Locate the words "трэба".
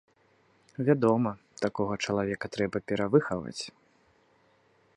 2.55-2.77